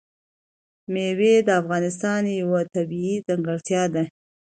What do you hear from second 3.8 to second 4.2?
ده.